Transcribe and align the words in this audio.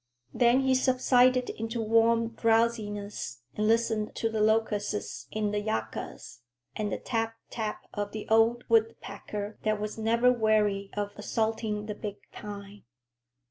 Then 0.33 0.61
he 0.61 0.73
subsided 0.73 1.51
into 1.51 1.79
warm 1.79 2.29
drowsiness 2.29 3.43
and 3.55 3.67
listened 3.67 4.15
to 4.15 4.31
the 4.31 4.41
locusts 4.41 5.27
in 5.29 5.51
the 5.51 5.59
yuccas, 5.61 6.39
and 6.75 6.91
the 6.91 6.97
tap 6.97 7.35
tap 7.51 7.85
of 7.93 8.11
the 8.11 8.27
old 8.27 8.63
woodpecker 8.67 9.59
that 9.61 9.79
was 9.79 9.99
never 9.99 10.31
weary 10.31 10.89
of 10.97 11.11
assaulting 11.17 11.85
the 11.85 11.93
big 11.93 12.15
pine. 12.31 12.81